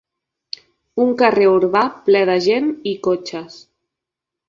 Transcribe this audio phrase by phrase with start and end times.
[1.03, 3.65] Un carrer urbà ple de gent i cotxes.